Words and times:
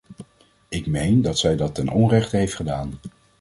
Ik 0.69 0.85
meen 0.87 1.21
dat 1.21 1.37
zij 1.39 1.55
dat 1.55 1.75
ten 1.75 1.89
onrechte 1.89 2.37
heeft 2.37 2.55
gedaan. 2.55 2.93